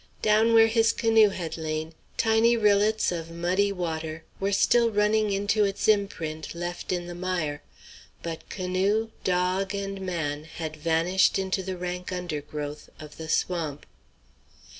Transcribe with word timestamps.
Down 0.23 0.55
where 0.55 0.65
his 0.65 0.93
canoe 0.93 1.29
had 1.29 1.57
lain, 1.57 1.93
tiny 2.17 2.57
rillets 2.57 3.11
of 3.11 3.29
muddy 3.29 3.71
water 3.71 4.23
were 4.39 4.51
still 4.51 4.89
running 4.89 5.31
into 5.31 5.63
its 5.63 5.87
imprint 5.87 6.55
left 6.55 6.91
in 6.91 7.05
the 7.05 7.13
mire; 7.13 7.61
but 8.23 8.49
canoe, 8.49 9.11
dog, 9.23 9.75
and 9.75 10.01
man 10.01 10.45
had 10.45 10.75
vanished 10.75 11.37
into 11.37 11.61
the 11.61 11.77
rank 11.77 12.11
undergrowth 12.11 12.89
of 12.99 13.17
the 13.17 13.29
swamp. 13.29 13.85